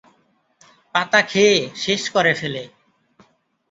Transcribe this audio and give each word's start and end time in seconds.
পাতা 0.95 1.21
খেয়ে 1.21 1.57
শেষ 1.75 2.01
করে 2.09 2.31
ফেলে। 2.33 2.63